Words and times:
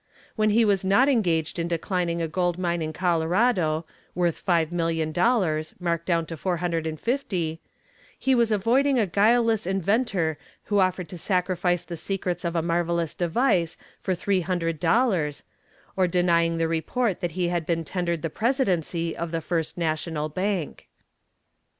When 0.35 0.49
he 0.49 0.65
was 0.65 0.83
not 0.83 1.07
engaged 1.07 1.59
in 1.59 1.67
declining 1.67 2.23
a 2.23 2.27
gold 2.27 2.57
mine 2.57 2.81
in 2.81 2.91
Colorado, 2.91 3.85
worth 4.15 4.35
five 4.35 4.71
million 4.71 5.11
dollars, 5.11 5.75
marked 5.79 6.07
down 6.07 6.25
to 6.25 6.35
four 6.37 6.57
hundred 6.57 6.87
and 6.87 6.99
fifty, 6.99 7.61
he 8.17 8.33
was 8.33 8.51
avoiding 8.51 8.97
a 8.97 9.05
guileless 9.05 9.67
inventor 9.67 10.39
who 10.63 10.79
offered 10.79 11.07
to 11.09 11.19
sacrifice 11.19 11.83
the 11.83 11.97
secrets 11.97 12.43
of 12.43 12.55
a 12.55 12.63
marvelous 12.63 13.13
device 13.13 13.77
for 13.99 14.15
three 14.15 14.41
hundred 14.41 14.79
dollars, 14.79 15.43
or 15.95 16.07
denying 16.07 16.57
the 16.57 16.67
report 16.67 17.19
that 17.19 17.33
he 17.37 17.49
had 17.49 17.63
been 17.63 17.83
tendered 17.83 18.23
the 18.23 18.31
presidency 18.31 19.15
of 19.15 19.29
the 19.29 19.39
First 19.39 19.77
National 19.77 20.29
Bank. 20.29 20.87